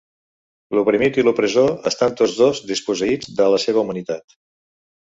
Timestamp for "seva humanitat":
3.67-4.41